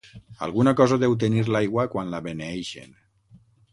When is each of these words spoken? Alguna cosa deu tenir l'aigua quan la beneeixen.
Alguna 0.45 0.71
cosa 0.79 0.97
deu 1.03 1.13
tenir 1.25 1.43
l'aigua 1.55 1.85
quan 1.97 2.11
la 2.15 2.25
beneeixen. 2.29 2.99